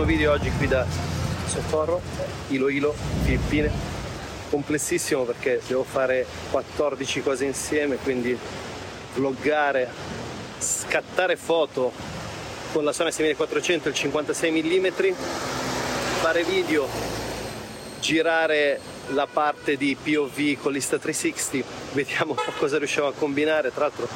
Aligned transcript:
primo 0.00 0.04
video 0.04 0.32
oggi 0.32 0.50
qui 0.56 0.66
da 0.66 0.86
Socorro, 1.46 2.00
Ilo 2.48 2.68
Ilo, 2.68 2.94
Filippine. 3.24 3.70
Complessissimo 4.48 5.24
perché 5.24 5.60
devo 5.66 5.84
fare 5.84 6.26
14 6.50 7.22
cose 7.22 7.44
insieme, 7.44 7.96
quindi 7.96 8.36
vloggare, 9.14 9.90
scattare 10.58 11.36
foto 11.36 11.92
con 12.72 12.84
la 12.84 12.92
Sony 12.92 13.12
6400 13.12 13.88
il 13.88 13.94
56 13.94 14.50
mm, 14.50 14.86
fare 16.20 16.44
video, 16.44 16.88
girare 18.00 18.80
la 19.08 19.26
parte 19.26 19.76
di 19.76 19.96
POV 20.02 20.62
con 20.62 20.72
l'Insta 20.72 20.98
360, 20.98 21.68
vediamo 21.92 22.34
cosa 22.58 22.78
riusciamo 22.78 23.08
a 23.08 23.12
combinare. 23.12 23.70
Tra 23.72 23.82
l'altro 23.82 24.08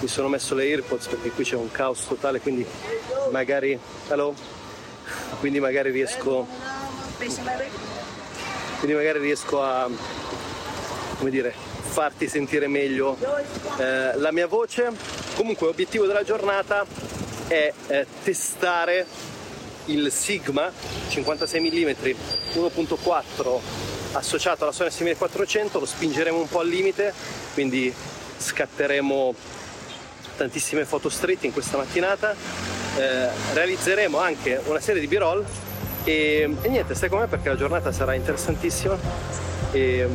mi 0.00 0.08
sono 0.08 0.28
messo 0.28 0.54
le 0.54 0.64
AirPods 0.64 1.06
perché 1.06 1.30
qui 1.30 1.44
c'è 1.44 1.56
un 1.56 1.70
caos 1.70 2.06
totale, 2.06 2.40
quindi 2.40 2.64
magari... 3.30 3.78
Hello? 4.08 4.34
Quindi 5.40 5.60
magari 5.60 5.90
riesco... 5.90 6.46
Quindi 8.78 8.96
magari 8.96 9.18
riesco 9.18 9.62
a... 9.62 9.88
come 11.18 11.30
dire, 11.30 11.52
farti 11.82 12.28
sentire 12.28 12.68
meglio 12.68 13.16
eh, 13.78 14.16
la 14.16 14.30
mia 14.30 14.46
voce. 14.46 14.92
Comunque 15.34 15.66
l'obiettivo 15.66 16.06
della 16.06 16.22
giornata 16.22 16.84
è 17.48 17.72
eh, 17.88 18.06
testare 18.22 19.06
il 19.86 20.12
Sigma 20.12 20.70
56 21.08 21.60
mm 21.60 21.90
1.4 22.54 23.60
associato 24.12 24.64
alla 24.64 24.72
Sony 24.72 24.90
6400, 24.90 25.78
lo 25.78 25.86
spingeremo 25.86 26.38
un 26.38 26.48
po' 26.48 26.60
al 26.60 26.68
limite, 26.68 27.12
quindi 27.54 27.92
scatteremo 28.36 29.34
tantissime 30.38 30.84
foto 30.84 31.08
street 31.08 31.44
in 31.44 31.52
questa 31.52 31.76
mattinata, 31.76 32.34
eh, 32.96 33.28
realizzeremo 33.52 34.18
anche 34.18 34.60
una 34.66 34.80
serie 34.80 35.00
di 35.00 35.08
b-roll. 35.08 35.44
E, 36.04 36.48
e, 36.62 36.68
niente, 36.68 36.94
stai 36.94 37.08
con 37.08 37.18
me 37.18 37.26
perché 37.26 37.48
la 37.48 37.56
giornata 37.56 37.92
sarà 37.92 38.14
interessantissima. 38.14 38.96
E, 39.72 40.08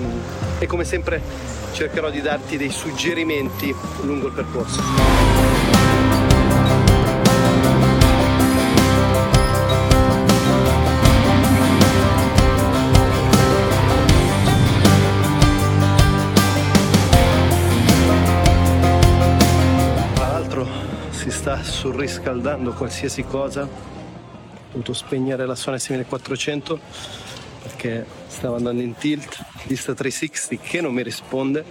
e 0.58 0.66
come 0.66 0.86
sempre 0.86 1.22
cercherò 1.74 2.10
di 2.10 2.22
darti 2.22 2.58
dei 2.58 2.72
suggerimenti 2.72 3.76
lungo 4.02 4.28
il 4.28 4.34
percorso. 4.34 5.63
Surriscaldando 21.84 22.72
qualsiasi 22.72 23.26
cosa. 23.26 23.64
Ho 23.64 23.68
dovuto 24.72 24.94
spegnere 24.94 25.46
la 25.46 25.54
Sony 25.54 25.80
6400 25.80 26.80
perché 27.62 28.06
stava 28.28 28.56
andando 28.56 28.82
in 28.82 28.96
tilt. 28.96 29.44
Vista 29.66 29.94
360 29.94 30.64
che 30.64 30.80
non 30.80 30.94
mi 30.94 31.04
risponde. 31.04 31.66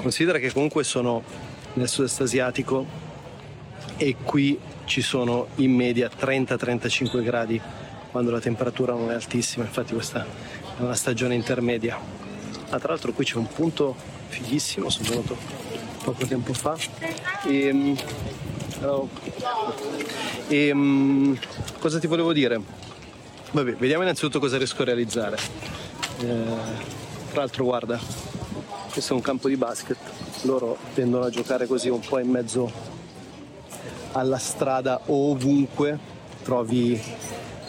Considera 0.00 0.38
che 0.38 0.52
comunque 0.52 0.84
sono 0.84 1.24
nel 1.72 1.88
sud-est 1.88 2.20
asiatico 2.20 2.86
e 3.96 4.14
qui 4.22 4.56
ci 4.84 5.02
sono 5.02 5.48
in 5.56 5.74
media 5.74 6.08
30-35 6.08 7.20
gradi 7.24 7.60
quando 8.12 8.30
la 8.30 8.38
temperatura 8.38 8.92
non 8.92 9.10
è 9.10 9.14
altissima. 9.14 9.64
Infatti 9.64 9.92
questa 9.92 10.24
è 10.24 10.82
una 10.82 10.94
stagione 10.94 11.34
intermedia. 11.34 11.98
Ah, 12.70 12.78
tra 12.78 12.90
l'altro 12.90 13.10
qui 13.12 13.24
c'è 13.24 13.34
un 13.34 13.48
punto 13.48 13.96
fighissimo, 14.28 14.88
sono 14.88 15.08
venuto 15.08 15.36
poco 16.04 16.24
tempo 16.26 16.52
fa. 16.52 16.76
E, 17.44 17.96
Oh. 18.82 19.08
E, 20.48 20.70
um, 20.70 21.36
cosa 21.78 21.98
ti 21.98 22.06
volevo 22.06 22.32
dire? 22.32 22.60
Vabbè, 23.50 23.74
vediamo 23.76 24.02
innanzitutto 24.02 24.38
cosa 24.38 24.56
riesco 24.56 24.82
a 24.82 24.84
realizzare. 24.84 25.36
Eh, 26.20 26.44
tra 27.30 27.40
l'altro, 27.40 27.64
guarda, 27.64 27.98
questo 28.92 29.12
è 29.12 29.16
un 29.16 29.22
campo 29.22 29.48
di 29.48 29.56
basket. 29.56 29.96
Loro 30.42 30.76
tendono 30.94 31.24
a 31.24 31.30
giocare 31.30 31.66
così 31.66 31.88
un 31.88 32.00
po' 32.00 32.18
in 32.18 32.28
mezzo 32.28 32.70
alla 34.12 34.38
strada 34.38 35.00
ovunque. 35.06 36.16
Trovi 36.42 37.00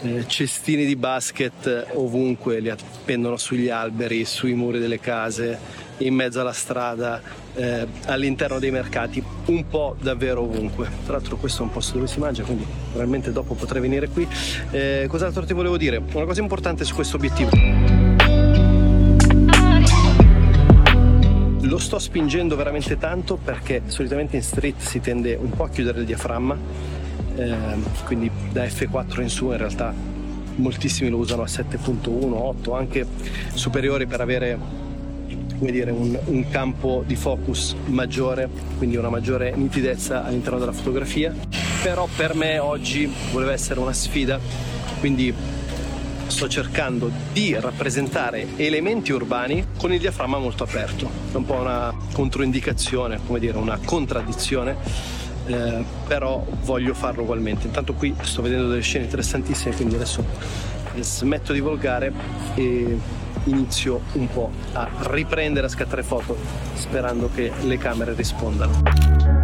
eh, 0.02 0.26
cestini 0.26 0.84
di 0.84 0.96
basket 0.96 1.88
ovunque, 1.94 2.60
li 2.60 2.70
appendono 2.70 3.36
sugli 3.36 3.68
alberi, 3.68 4.24
sui 4.24 4.54
muri 4.54 4.78
delle 4.78 5.00
case, 5.00 5.58
in 5.98 6.14
mezzo 6.14 6.40
alla 6.40 6.52
strada, 6.52 7.20
eh, 7.54 7.86
all'interno 8.06 8.58
dei 8.58 8.70
mercati, 8.70 9.22
un 9.50 9.66
po' 9.66 9.96
davvero 10.00 10.42
ovunque. 10.42 10.88
Tra 11.04 11.14
l'altro 11.14 11.36
questo 11.36 11.62
è 11.62 11.66
un 11.66 11.72
posto 11.72 11.94
dove 11.94 12.06
si 12.06 12.18
mangia, 12.18 12.42
quindi 12.44 12.64
probabilmente 12.88 13.32
dopo 13.32 13.54
potrei 13.54 13.82
venire 13.82 14.08
qui. 14.08 14.26
Eh, 14.70 15.06
cos'altro 15.08 15.44
ti 15.44 15.52
volevo 15.52 15.76
dire? 15.76 16.00
Una 16.12 16.24
cosa 16.24 16.40
importante 16.40 16.84
su 16.84 16.94
questo 16.94 17.16
obiettivo. 17.16 17.50
Lo 21.62 21.78
sto 21.78 21.98
spingendo 21.98 22.56
veramente 22.56 22.96
tanto 22.98 23.36
perché 23.36 23.82
solitamente 23.86 24.36
in 24.36 24.42
street 24.42 24.80
si 24.80 25.00
tende 25.00 25.34
un 25.34 25.50
po' 25.50 25.64
a 25.64 25.68
chiudere 25.68 26.00
il 26.00 26.04
diaframma, 26.04 26.56
eh, 27.36 27.54
quindi 28.04 28.30
da 28.50 28.64
F4 28.64 29.20
in 29.20 29.28
su 29.28 29.50
in 29.50 29.56
realtà 29.56 29.94
moltissimi 30.56 31.10
lo 31.10 31.18
usano 31.18 31.42
a 31.42 31.46
7.1, 31.46 32.32
8, 32.32 32.74
anche 32.74 33.06
superiori 33.54 34.06
per 34.06 34.20
avere 34.20 34.58
come 35.60 35.72
dire, 35.72 35.90
un, 35.90 36.18
un 36.24 36.48
campo 36.48 37.04
di 37.06 37.16
focus 37.16 37.76
maggiore, 37.84 38.48
quindi 38.78 38.96
una 38.96 39.10
maggiore 39.10 39.52
nitidezza 39.54 40.24
all'interno 40.24 40.58
della 40.58 40.72
fotografia. 40.72 41.34
Però 41.82 42.08
per 42.16 42.34
me 42.34 42.58
oggi 42.58 43.12
voleva 43.30 43.52
essere 43.52 43.78
una 43.78 43.92
sfida, 43.92 44.40
quindi 45.00 45.32
sto 46.28 46.48
cercando 46.48 47.10
di 47.32 47.54
rappresentare 47.58 48.46
elementi 48.56 49.12
urbani 49.12 49.66
con 49.76 49.92
il 49.92 50.00
diaframma 50.00 50.38
molto 50.38 50.64
aperto. 50.64 51.10
È 51.30 51.36
un 51.36 51.44
po' 51.44 51.56
una 51.56 51.94
controindicazione, 52.14 53.20
come 53.26 53.38
dire, 53.38 53.58
una 53.58 53.78
contraddizione, 53.84 54.76
eh, 55.44 55.84
però 56.08 56.42
voglio 56.62 56.94
farlo 56.94 57.22
ugualmente. 57.22 57.66
Intanto 57.66 57.92
qui 57.92 58.14
sto 58.22 58.40
vedendo 58.40 58.66
delle 58.66 58.80
scene 58.80 59.04
interessantissime, 59.04 59.74
quindi 59.74 59.96
adesso 59.96 60.24
smetto 61.00 61.52
di 61.52 61.60
volgare 61.60 62.12
e 62.54 62.98
inizio 63.44 64.00
un 64.12 64.28
po' 64.28 64.50
a 64.72 64.88
riprendere 65.10 65.66
a 65.66 65.70
scattare 65.70 66.02
foto 66.02 66.36
sperando 66.74 67.30
che 67.32 67.52
le 67.62 67.78
camere 67.78 68.14
rispondano. 68.14 69.39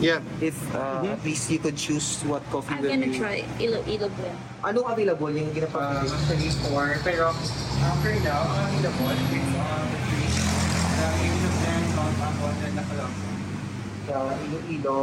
Yeah. 0.00 0.20
If 0.40 0.56
uh, 0.74 1.04
at 1.04 1.24
least 1.24 1.50
you 1.50 1.58
could 1.58 1.76
choose 1.76 2.20
what 2.24 2.42
coffee 2.50 2.74
I'm 2.74 2.82
will 2.82 2.90
gonna 2.90 3.06
you... 3.06 3.18
try 3.18 3.44
Ilo 3.60 3.80
Ilo 3.88 4.08
blend. 4.12 4.38
Anong 4.64 4.86
available 4.92 5.30
yung 5.30 5.48
Uh, 5.48 5.54
ginapapili? 5.54 6.08
actually 6.10 6.50
four, 6.66 6.86
pero 7.02 7.30
uh, 7.30 7.94
for 8.02 8.12
now, 8.22 8.42
ang 8.58 8.74
available 8.74 9.10
is 9.12 9.48
uh, 9.54 9.84
the 9.88 9.98
three. 10.08 10.28
Uh, 10.98 11.14
yung 11.24 11.38
the 11.40 11.50
blend, 11.62 11.86
Mount 11.94 12.18
Apple, 12.20 12.52
and 12.64 12.74
the 12.76 12.84
Kalong. 12.84 13.14
Uh, 14.08 14.32
Iloilo. 14.44 14.98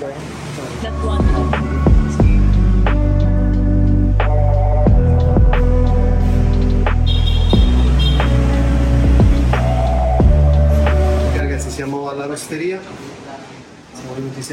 Then, 0.00 0.14
sorry. 0.54 0.74
That 0.84 0.96
one. 1.04 1.93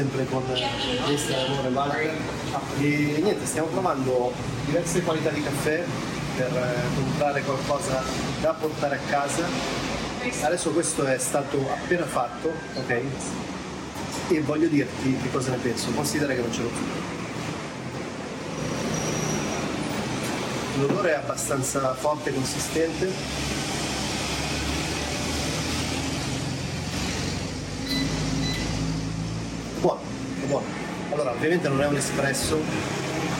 Sempre 0.02 0.26
con 0.26 0.42
questa 1.04 1.46
amore 1.46 1.68
Walter 1.68 2.14
e 2.80 3.20
niente 3.22 3.46
stiamo 3.46 3.68
provando 3.68 4.32
diverse 4.64 5.00
qualità 5.02 5.30
di 5.30 5.42
caffè 5.42 5.84
per 6.36 6.50
eh, 6.56 6.94
comprare 6.96 7.42
qualcosa 7.42 8.02
da 8.40 8.52
portare 8.52 8.96
a 8.96 8.98
casa. 9.08 9.44
Adesso 10.42 10.70
questo 10.70 11.04
è 11.04 11.18
stato 11.18 11.58
appena 11.70 12.04
fatto, 12.04 12.52
ok? 12.74 13.00
E 14.28 14.40
voglio 14.40 14.66
dirti 14.66 15.16
che 15.22 15.30
cosa 15.30 15.50
ne 15.50 15.58
penso, 15.58 15.90
considera 15.92 16.34
che 16.34 16.40
non 16.40 16.52
ce 16.52 16.62
l'ho 16.62 16.68
zucchero. 16.68 17.10
L'odore 20.80 21.10
è 21.10 21.16
abbastanza 21.16 21.94
forte 21.94 22.30
e 22.30 22.34
consistente, 22.34 23.10
ovviamente 31.32 31.68
non 31.68 31.82
è 31.82 31.86
un 31.86 31.96
espresso, 31.96 32.60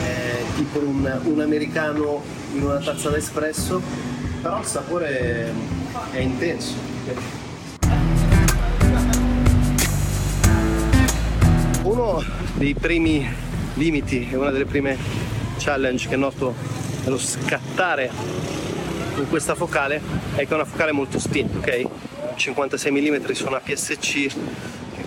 è 0.02 0.42
tipo 0.56 0.78
un, 0.78 1.20
un 1.24 1.40
americano 1.40 2.22
in 2.54 2.62
una 2.62 2.78
tazza 2.78 3.10
d'espresso, 3.10 3.80
però 4.40 4.58
il 4.58 4.66
sapore 4.66 5.52
è 6.10 6.18
intenso. 6.18 6.74
Uno 11.82 12.22
dei 12.54 12.74
primi 12.74 13.28
limiti 13.74 14.28
e 14.30 14.36
una 14.36 14.50
delle 14.50 14.66
prime 14.66 14.96
challenge 15.58 16.08
che 16.08 16.16
noto 16.16 16.54
nello 17.04 17.18
scattare 17.18 18.10
con 19.14 19.28
questa 19.28 19.54
focale 19.54 20.00
è 20.34 20.46
che 20.46 20.48
è 20.48 20.54
una 20.54 20.64
focale 20.64 20.92
molto 20.92 21.18
spinta, 21.18 21.58
ok? 21.58 21.86
56 22.34 22.90
mm 22.90 23.30
su 23.32 23.46
una 23.46 23.60
PSC 23.60 24.34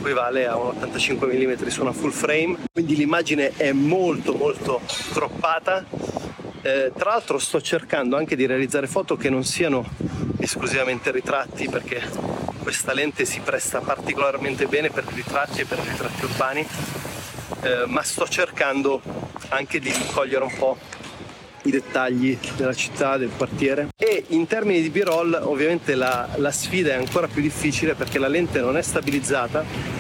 equivale 0.06 0.46
a 0.46 0.56
un 0.56 0.68
85 0.68 1.26
mm 1.26 1.66
su 1.66 1.82
una 1.82 1.92
full 1.92 2.12
frame, 2.12 2.58
quindi 2.72 2.96
l'immagine 2.96 3.54
è 3.58 3.72
molto 3.72 4.34
molto 4.34 4.80
croppata. 5.12 5.84
Eh, 6.62 6.92
tra 6.96 7.10
l'altro 7.10 7.40
sto 7.40 7.60
cercando 7.60 8.16
anche 8.16 8.36
di 8.36 8.46
realizzare 8.46 8.86
foto 8.86 9.18
che 9.18 9.32
non 9.32 9.44
siano 9.44 9.84
esclusivamente 10.38 11.10
ritratti 11.10 11.68
perché 11.70 12.04
questa 12.62 12.94
lente 12.94 13.26
si 13.26 13.40
presta 13.40 13.80
particolarmente 13.80 14.68
bene 14.68 14.92
per 14.92 15.06
ritratti 15.06 15.62
e 15.62 15.66
per 15.66 15.80
ritratti 15.80 16.26
urbani, 16.26 16.68
eh, 17.62 17.86
ma 17.88 18.04
sto 18.04 18.28
cercando 18.28 19.02
anche 19.50 19.80
di 19.80 19.92
cogliere 20.12 20.44
un 20.44 20.56
po' 20.56 20.78
i 21.64 21.72
dettagli 21.72 22.38
della 22.56 22.74
città, 22.74 23.18
del 23.18 23.32
quartiere. 23.36 23.90
E 23.98 24.26
in 24.30 24.46
termini 24.46 24.82
di 24.82 24.90
b-roll 24.90 25.40
ovviamente 25.42 25.96
la, 25.96 26.30
la 26.36 26.52
sfida 26.52 26.92
è 26.92 26.96
ancora 26.96 27.28
più 27.28 27.42
difficile 27.42 27.96
perché 27.96 28.20
la 28.20 28.28
lente 28.28 28.60
non 28.60 28.78
è 28.78 28.82
stabilizzata, 28.82 29.95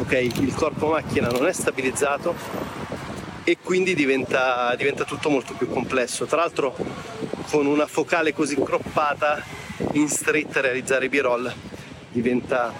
ok? 0.00 0.12
Il 0.40 0.54
corpo 0.54 0.88
macchina 0.88 1.28
non 1.28 1.46
è 1.46 1.52
stabilizzato 1.52 2.34
e 3.44 3.56
quindi 3.62 3.94
diventa, 3.94 4.74
diventa 4.76 5.04
tutto 5.04 5.30
molto 5.30 5.54
più 5.54 5.68
complesso. 5.68 6.26
Tra 6.26 6.38
l'altro 6.38 6.76
con 7.50 7.66
una 7.66 7.86
focale 7.86 8.32
così 8.34 8.56
croppata 8.62 9.42
in 9.92 10.08
street 10.08 10.56
realizzare 10.56 11.06
i 11.06 11.08
b-roll 11.08 11.52
diventa 12.10 12.72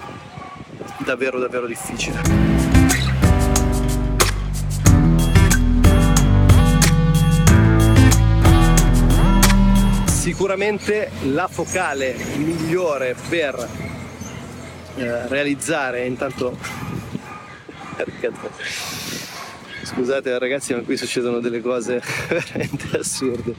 davvero 0.99 1.39
davvero 1.39 1.65
difficile. 1.65 2.21
Sicuramente 10.05 11.09
la 11.23 11.47
focale 11.47 12.15
migliore 12.35 13.15
per 13.27 13.67
eh, 14.95 15.27
realizzare 15.27 16.05
intanto 16.05 16.57
scusate 19.83 20.37
ragazzi 20.37 20.73
ma 20.73 20.81
qui 20.81 20.97
succedono 20.97 21.39
delle 21.39 21.61
cose 21.61 22.01
veramente 22.29 22.97
assurde. 22.97 23.55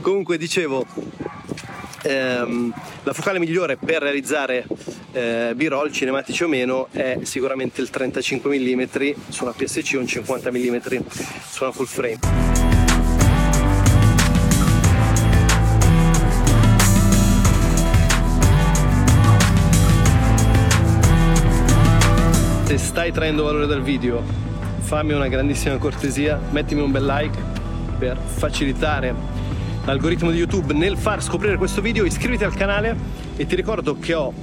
Comunque 0.00 0.36
dicevo 0.36 0.86
ehm, 2.02 2.72
la 3.02 3.12
focale 3.12 3.38
migliore 3.38 3.76
per 3.76 4.02
realizzare 4.02 4.66
eh, 5.12 5.52
b-roll 5.54 5.90
cinematici 5.90 6.44
o 6.44 6.48
meno 6.48 6.88
è 6.90 7.18
sicuramente 7.22 7.80
il 7.80 7.90
35 7.90 8.58
mm 8.58 8.82
su 9.28 9.44
una 9.44 9.52
PSC 9.52 9.94
o 9.96 10.00
un 10.00 10.06
50 10.06 10.50
mm 10.50 10.76
su 11.48 11.62
una 11.64 11.72
full 11.72 11.86
frame 11.86 12.39
stai 23.00 23.12
traendo 23.12 23.44
valore 23.44 23.66
dal 23.66 23.80
video. 23.80 24.22
Fammi 24.80 25.14
una 25.14 25.26
grandissima 25.26 25.78
cortesia 25.78 26.38
mettimi 26.50 26.82
un 26.82 26.90
bel 26.90 27.06
like 27.06 27.38
per 27.96 28.18
facilitare 28.18 29.14
l'algoritmo 29.86 30.30
di 30.30 30.36
youtube 30.36 30.74
nel 30.74 30.98
far 30.98 31.22
scoprire 31.22 31.56
questo 31.56 31.80
video. 31.80 32.04
Iscriviti 32.04 32.44
al 32.44 32.52
canale 32.52 32.94
e 33.36 33.46
ti 33.46 33.56
ricordo 33.56 33.98
che 33.98 34.12
ho 34.12 34.34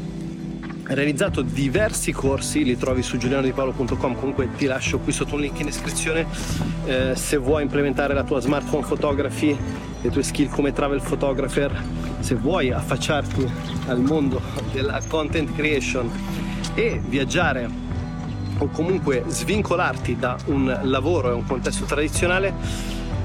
realizzato 0.86 1.44
diversi 1.44 2.12
corsi, 2.12 2.64
li 2.64 2.76
trovi 2.76 3.04
su 3.04 3.18
giulianodipalo.com, 3.18 4.16
comunque 4.16 4.50
ti 4.58 4.66
lascio 4.66 4.98
qui 4.98 5.12
sotto 5.12 5.36
un 5.36 5.42
link 5.42 5.60
in 5.60 5.68
descrizione. 5.68 6.26
Eh, 6.86 7.12
se 7.14 7.38
vuoi 7.38 7.62
implementare 7.62 8.16
la 8.16 8.24
tua 8.24 8.40
smartphone 8.40 8.88
photography, 8.88 9.56
le 10.02 10.10
tue 10.10 10.24
skill 10.24 10.50
come 10.50 10.74
travel 10.74 11.04
photographer, 11.04 11.80
se 12.22 12.34
vuoi 12.34 12.72
affacciarti 12.72 13.48
al 13.86 14.00
mondo 14.00 14.42
della 14.72 15.00
content 15.08 15.54
creation 15.54 16.10
e 16.74 17.00
viaggiare 17.08 17.86
o 18.60 18.68
comunque 18.68 19.24
svincolarti 19.28 20.16
da 20.18 20.38
un 20.46 20.80
lavoro 20.84 21.32
e 21.32 21.34
un 21.34 21.46
contesto 21.46 21.86
tradizionale, 21.86 22.54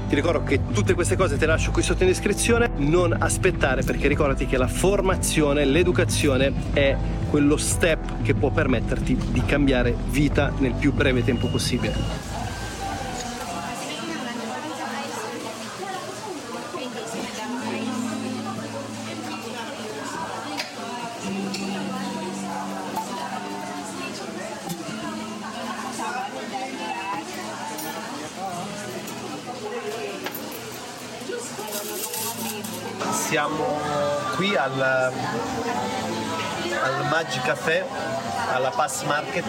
ti 0.07 0.15
ricordo 0.15 0.43
che 0.43 0.59
tutte 0.71 0.93
queste 0.93 1.15
cose 1.15 1.37
te 1.37 1.45
le 1.45 1.53
lascio 1.53 1.71
qui 1.71 1.81
sotto 1.81 2.03
in 2.03 2.09
descrizione, 2.09 2.69
non 2.75 3.15
aspettare 3.17 3.81
perché 3.83 4.07
ricordati 4.07 4.45
che 4.45 4.57
la 4.57 4.67
formazione, 4.67 5.65
l'educazione 5.65 6.53
è 6.73 6.95
quello 7.29 7.57
step 7.57 8.21
che 8.21 8.35
può 8.35 8.51
permetterti 8.51 9.17
di 9.31 9.43
cambiare 9.43 9.95
vita 10.09 10.51
nel 10.59 10.73
più 10.73 10.93
breve 10.93 11.23
tempo 11.23 11.47
possibile. 11.47 12.32
Siamo 33.33 33.79
qui 34.35 34.55
al, 34.55 34.79
al 34.79 35.11
Maggi 37.09 37.39
Café, 37.39 37.83
alla 38.51 38.69
Pass 38.69 39.01
Market, 39.05 39.43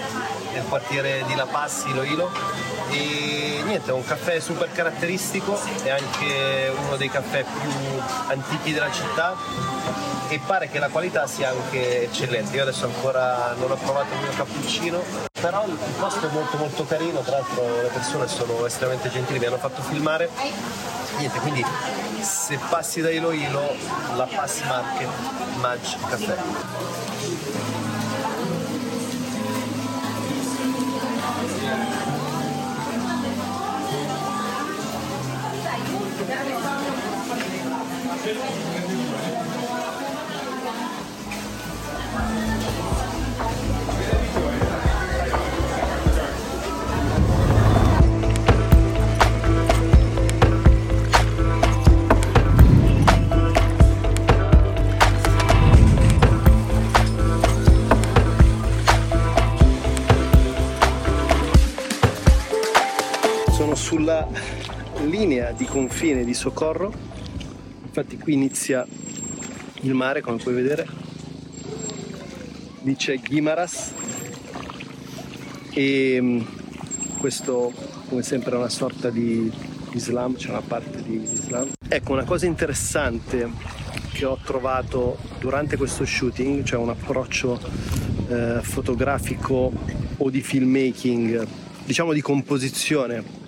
nel 0.55 0.64
quartiere 0.71 1.23
di 1.26 1.35
La 1.35 1.45
Paz, 1.45 1.85
Iloilo. 1.88 2.31
E 2.88 3.61
niente, 3.62 3.91
è 3.91 3.93
un 3.93 4.03
caffè 4.03 4.41
super 4.41 4.73
caratteristico, 4.73 5.61
è 5.83 5.91
anche 5.91 6.73
uno 6.83 6.97
dei 6.97 7.11
caffè 7.11 7.45
più 7.45 7.71
antichi 8.29 8.73
della 8.73 8.91
città 8.91 9.37
e 10.29 10.41
pare 10.47 10.71
che 10.71 10.79
la 10.79 10.88
qualità 10.88 11.26
sia 11.26 11.50
anche 11.50 12.05
eccellente. 12.05 12.57
Io 12.57 12.62
adesso 12.62 12.87
ancora 12.87 13.53
non 13.59 13.71
ho 13.71 13.76
provato 13.76 14.14
il 14.14 14.21
mio 14.21 14.33
cappuccino, 14.35 15.03
però 15.38 15.67
il 15.67 15.76
posto 15.99 16.26
è 16.26 16.31
molto 16.33 16.57
molto 16.57 16.87
carino, 16.87 17.21
tra 17.21 17.33
l'altro 17.33 17.83
le 17.83 17.91
persone 17.93 18.29
sono 18.29 18.64
estremamente 18.64 19.11
gentili, 19.11 19.38
mi 19.41 19.45
hanno 19.45 19.59
fatto 19.59 19.83
filmare. 19.83 21.03
Niente, 21.18 21.38
quindi 21.38 21.64
se 22.21 22.59
passi 22.68 23.00
da 23.00 23.11
Iloilo, 23.11 23.75
la 24.16 24.26
Pass 24.26 24.62
Market 24.64 25.09
Maggi 25.61 25.97
Caffè. 26.09 26.37
Sono 42.25 42.63
linea 65.14 65.52
di 65.52 65.64
confine 65.64 66.25
di 66.25 66.35
soccorro, 66.35 66.92
infatti 67.85 68.18
qui 68.18 68.33
inizia 68.33 68.85
il 69.83 69.94
mare 69.94 70.21
come 70.21 70.38
puoi 70.38 70.54
vedere, 70.54 70.88
dice 72.80 73.21
Guimaras. 73.25 73.92
E 75.73 76.18
mm, 76.21 76.40
questo 77.18 77.73
come 78.09 78.23
sempre 78.23 78.54
è 78.54 78.56
una 78.56 78.68
sorta 78.68 79.09
di 79.11 79.52
Islam, 79.92 80.35
c'è 80.35 80.49
una 80.50 80.62
parte 80.62 81.00
di 81.04 81.28
Islam. 81.33 81.71
Ecco, 81.87 82.12
una 82.12 82.25
cosa 82.25 82.47
interessante 82.47 83.49
che 84.12 84.25
ho 84.25 84.38
trovato 84.42 85.18
durante 85.38 85.76
questo 85.76 86.04
shooting, 86.04 86.64
cioè 86.64 86.80
un 86.80 86.88
approccio 86.88 87.61
eh, 88.28 88.59
fotografico 88.62 89.73
o 90.16 90.30
di 90.30 90.40
filmmaking, 90.40 91.47
diciamo 91.85 92.12
di 92.12 92.21
composizione 92.21 93.42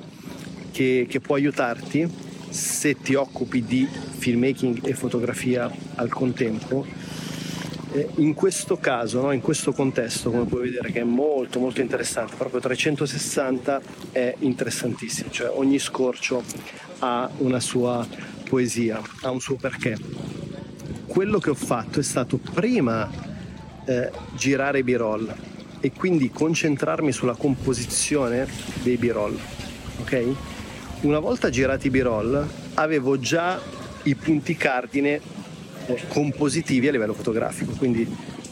che, 0.76 1.06
che 1.08 1.20
può 1.20 1.36
aiutarti 1.36 2.06
se 2.50 3.00
ti 3.00 3.14
occupi 3.14 3.64
di 3.64 3.88
filmmaking 3.88 4.86
e 4.86 4.92
fotografia 4.92 5.70
al 5.94 6.10
contempo 6.10 6.84
Eh, 7.92 8.10
in 8.16 8.34
questo 8.34 8.76
caso, 8.76 9.22
no, 9.22 9.32
in 9.32 9.40
questo 9.40 9.72
contesto, 9.72 10.30
come 10.30 10.44
puoi 10.44 10.68
vedere, 10.68 10.92
che 10.92 11.00
è 11.00 11.04
molto 11.04 11.60
molto 11.60 11.80
interessante, 11.80 12.34
proprio 12.36 12.60
360 12.60 13.80
è 14.12 14.34
interessantissimo, 14.40 15.30
cioè 15.30 15.48
ogni 15.48 15.78
scorcio 15.78 16.42
ha 16.98 17.30
una 17.38 17.60
sua 17.60 18.06
poesia, 18.46 19.00
ha 19.22 19.30
un 19.30 19.40
suo 19.40 19.54
perché. 19.54 19.96
Quello 21.06 21.38
che 21.38 21.48
ho 21.48 21.54
fatto 21.54 22.00
è 22.00 22.02
stato 22.02 22.36
prima 22.36 23.08
eh, 23.86 24.10
girare 24.34 24.80
i 24.80 24.82
b-roll 24.82 25.34
e 25.80 25.90
quindi 25.92 26.28
concentrarmi 26.30 27.12
sulla 27.12 27.34
composizione 27.34 28.46
dei 28.82 28.96
b-roll, 28.98 29.38
ok? 30.00 30.55
Una 31.02 31.18
volta 31.18 31.50
girati 31.50 31.88
i 31.88 31.90
b-roll 31.90 32.48
avevo 32.74 33.18
già 33.18 33.60
i 34.04 34.14
punti 34.14 34.56
cardine 34.56 35.20
compositivi 36.08 36.88
a 36.88 36.90
livello 36.90 37.12
fotografico, 37.12 37.72
quindi 37.72 38.08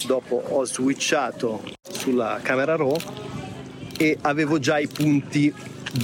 dopo 0.07 0.43
ho 0.47 0.65
switchato 0.65 1.63
sulla 1.91 2.39
camera 2.43 2.77
RAW 2.77 2.97
e 3.97 4.19
avevo 4.21 4.59
già 4.59 4.79
i 4.79 4.87
punti 4.87 5.53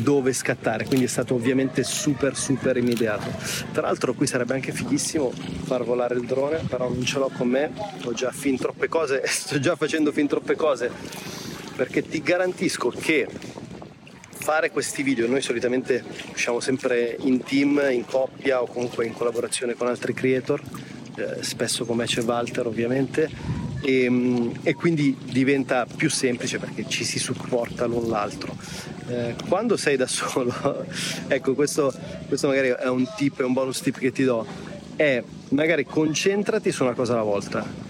dove 0.02 0.32
scattare, 0.32 0.86
quindi 0.86 1.04
è 1.04 1.08
stato 1.08 1.34
ovviamente 1.34 1.82
super 1.82 2.34
super 2.36 2.76
immediato. 2.76 3.30
Tra 3.72 3.82
l'altro 3.82 4.14
qui 4.14 4.26
sarebbe 4.26 4.54
anche 4.54 4.72
fighissimo 4.72 5.32
far 5.64 5.84
volare 5.84 6.14
il 6.14 6.24
drone, 6.24 6.62
però 6.68 6.88
non 6.88 7.04
ce 7.04 7.18
l'ho 7.18 7.30
con 7.36 7.48
me, 7.48 7.70
ho 8.04 8.12
già 8.12 8.30
fin 8.30 8.56
troppe 8.56 8.88
cose, 8.88 9.22
sto 9.28 9.60
già 9.60 9.76
facendo 9.76 10.10
fin 10.10 10.26
troppe 10.26 10.56
cose, 10.56 10.90
perché 11.76 12.02
ti 12.02 12.22
garantisco 12.22 12.88
che 12.88 13.28
fare 14.40 14.70
questi 14.70 15.02
video, 15.02 15.28
noi 15.28 15.42
solitamente 15.42 16.02
usciamo 16.32 16.60
sempre 16.60 17.16
in 17.20 17.42
team, 17.44 17.80
in 17.90 18.06
coppia 18.06 18.62
o 18.62 18.66
comunque 18.66 19.04
in 19.04 19.12
collaborazione 19.12 19.74
con 19.74 19.86
altri 19.86 20.14
creator, 20.14 20.60
eh, 21.16 21.42
spesso 21.42 21.84
con 21.84 21.98
me 21.98 22.06
c'è 22.06 22.22
Walter 22.22 22.66
ovviamente, 22.66 23.28
e, 23.82 24.08
mm, 24.08 24.50
e, 24.62 24.74
quindi 24.74 25.16
diventa 25.22 25.86
più 25.86 26.08
semplice 26.08 26.58
perché 26.58 26.86
ci 26.88 27.04
si 27.04 27.18
supporta 27.18 27.84
l'un 27.84 28.08
l'altro. 28.08 28.56
Eh, 29.08 29.34
quando 29.46 29.76
sei 29.76 29.96
da 29.96 30.06
solo, 30.08 30.86
ecco 31.28 31.54
questo, 31.54 31.92
questo 32.26 32.48
magari 32.48 32.68
è 32.68 32.88
un 32.88 33.06
tip, 33.16 33.40
è 33.40 33.44
un 33.44 33.52
bonus 33.52 33.82
tip 33.82 33.98
che 33.98 34.10
ti 34.10 34.24
do, 34.24 34.46
è 34.96 35.22
magari 35.50 35.84
concentrati 35.84 36.72
su 36.72 36.82
una 36.82 36.94
cosa 36.94 37.12
alla 37.12 37.22
volta 37.22 37.89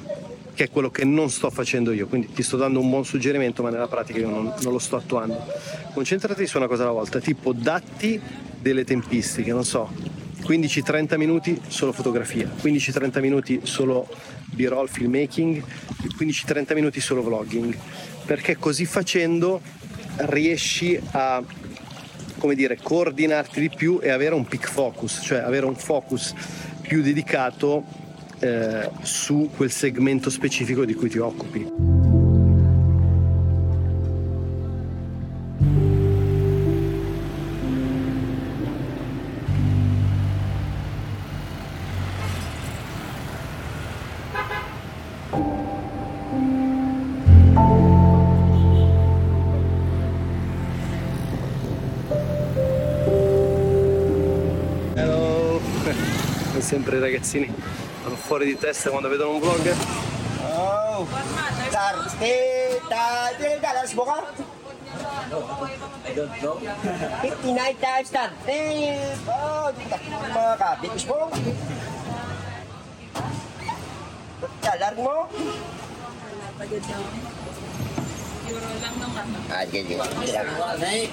che 0.61 0.67
è 0.67 0.71
quello 0.71 0.91
che 0.91 1.07
non 1.07 1.31
sto 1.31 1.49
facendo 1.49 1.91
io, 1.91 2.07
quindi 2.07 2.33
ti 2.35 2.43
sto 2.43 2.59
dando 2.59 2.81
un 2.81 2.91
buon 2.91 3.07
suggerimento, 3.07 3.63
ma 3.63 3.71
nella 3.71 3.89
pratica 3.89 4.19
io 4.19 4.29
non, 4.29 4.53
non 4.61 4.73
lo 4.73 4.79
sto 4.79 4.97
attuando. 4.97 5.43
Concentrati 5.95 6.47
su 6.47 6.59
una 6.59 6.67
cosa 6.67 6.83
alla 6.83 6.93
volta, 6.93 7.19
tipo 7.19 7.55
datti 7.55 8.21
delle 8.61 8.85
tempistiche, 8.85 9.53
non 9.53 9.65
so, 9.65 9.91
15-30 10.43 11.17
minuti 11.17 11.59
solo 11.69 11.93
fotografia, 11.93 12.53
15-30 12.61 13.21
minuti 13.23 13.61
solo 13.63 14.07
b-roll 14.51 14.87
filmmaking, 14.87 15.65
15-30 16.19 16.75
minuti 16.75 17.01
solo 17.01 17.23
vlogging, 17.23 17.75
perché 18.27 18.59
così 18.59 18.85
facendo 18.85 19.63
riesci 20.17 21.01
a 21.13 21.43
come 22.37 22.55
dire, 22.55 22.77
coordinarti 22.77 23.61
di 23.61 23.71
più 23.71 23.99
e 24.03 24.11
avere 24.11 24.35
un 24.35 24.45
peak 24.45 24.71
focus, 24.71 25.21
cioè 25.23 25.39
avere 25.39 25.65
un 25.65 25.75
focus 25.75 26.35
più 26.83 27.01
dedicato 27.01 28.09
eh, 28.41 28.91
su 29.03 29.51
quel 29.55 29.71
segmento 29.71 30.31
specifico 30.31 30.85
di 30.85 30.95
cui 30.95 31.09
ti 31.09 31.19
occupi. 31.19 31.69
Sempre 56.61 57.01
ragazzini 57.01 57.70
fuori 58.31 58.47
di 58.47 58.57
testa 58.57 58.91
quando 58.91 59.09
vedono 59.09 59.31
un 59.35 59.41
vlog. 59.41 59.75
Oh! 60.55 61.05
Tar, 61.69 61.99
ta, 62.87 63.35
ilang 63.35 63.59
dollars 63.59 63.93
mo 63.95 64.05
ka? 64.07 64.23
I 66.07 66.15
don't 66.15 66.31
know. 66.39 66.55
59 67.27 67.75
times 67.83 68.11
that. 68.15 68.31
Eh, 68.47 69.03
oh, 69.27 69.75
mga 70.31 70.55
kabit 70.63 70.95
mo. 71.11 71.27
Dalar 74.63 74.95
mo? 74.95 75.27
Euro 78.47 78.69
lang 78.79 78.95
naman. 78.95 79.27
Ah, 79.51 79.67
sige, 79.67 79.91
sige. 79.91 81.11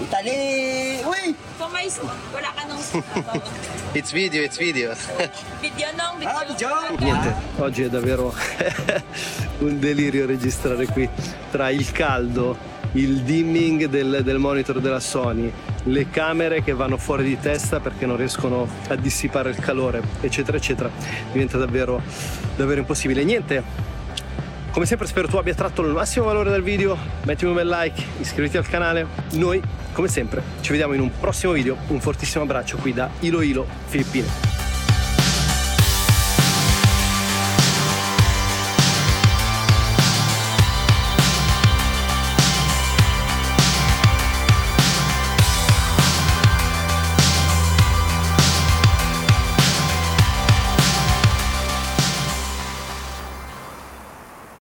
Itali! 0.00 0.98
Uy! 1.06 1.34
So 1.56 1.68
may, 1.70 1.86
wala 2.34 2.50
ka 2.50 2.66
nung 2.66 2.82
It's 3.98 4.10
video, 4.10 4.42
it's 4.42 4.58
video. 4.58 4.90
video 5.62 5.86
nung 5.94 6.18
Ah, 6.26 6.42
video. 6.42 6.68
video! 6.90 6.98
Niente, 6.98 7.34
oggi 7.58 7.82
è 7.84 7.88
davvero 7.88 8.34
un 9.62 9.78
delirio 9.78 10.26
registrare 10.26 10.86
qui 10.86 11.08
tra 11.52 11.70
il 11.70 11.92
caldo, 11.92 12.56
il 12.92 13.22
dimming 13.22 13.84
del, 13.86 14.22
del 14.24 14.38
monitor 14.38 14.80
della 14.80 14.98
Sony, 14.98 15.52
le 15.84 16.10
camere 16.10 16.62
che 16.64 16.72
vanno 16.72 16.96
fuori 16.96 17.22
di 17.22 17.38
testa 17.38 17.78
perché 17.78 18.04
non 18.04 18.16
riescono 18.16 18.66
a 18.88 18.96
dissipare 18.96 19.50
il 19.50 19.56
calore, 19.56 20.02
eccetera, 20.20 20.56
eccetera. 20.56 20.90
Diventa 21.30 21.56
davvero, 21.56 22.02
davvero 22.56 22.80
impossibile. 22.80 23.22
Niente, 23.22 23.62
come 24.74 24.86
sempre 24.86 25.06
spero 25.06 25.28
tu 25.28 25.36
abbia 25.36 25.54
tratto 25.54 25.82
il 25.82 25.92
massimo 25.92 26.24
valore 26.24 26.50
dal 26.50 26.60
video, 26.60 26.98
mettimi 27.26 27.50
un 27.50 27.56
bel 27.56 27.68
like, 27.68 28.04
iscriviti 28.18 28.56
al 28.56 28.66
canale. 28.66 29.06
Noi, 29.34 29.62
come 29.92 30.08
sempre, 30.08 30.42
ci 30.62 30.72
vediamo 30.72 30.94
in 30.94 31.00
un 31.00 31.12
prossimo 31.20 31.52
video. 31.52 31.76
Un 31.86 32.00
fortissimo 32.00 32.42
abbraccio 32.42 32.76
qui 32.78 32.92
da 32.92 33.08
Ilo 33.20 33.40
Ilo, 33.40 33.64
Filippine. 33.86 34.53